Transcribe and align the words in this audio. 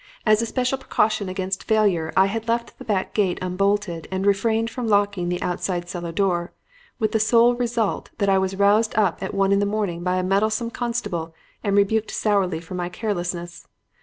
As 0.25 0.41
a 0.41 0.47
special 0.47 0.79
precaution 0.79 1.29
against 1.29 1.63
failure, 1.65 2.11
I 2.17 2.25
had 2.25 2.47
left 2.47 2.75
the 2.79 2.83
back 2.83 3.13
gate 3.13 3.37
unbolted 3.39 4.07
and 4.09 4.25
refrained 4.25 4.71
from 4.71 4.87
locking 4.87 5.29
the 5.29 5.39
outside 5.43 5.87
cellar 5.87 6.11
door; 6.11 6.53
with 6.97 7.11
the 7.11 7.19
sole 7.19 7.53
result 7.53 8.09
that 8.17 8.27
I 8.27 8.39
was 8.39 8.55
roused 8.55 8.95
up 8.97 9.21
at 9.21 9.35
one 9.35 9.51
in 9.51 9.59
the 9.59 9.65
morning 9.67 10.01
by 10.01 10.17
a 10.17 10.23
meddlesome 10.23 10.71
constable 10.71 11.35
and 11.63 11.77
rebuked 11.77 12.09
sourly 12.09 12.59
for 12.59 12.73
my 12.73 12.89
carelessness. 12.89 13.67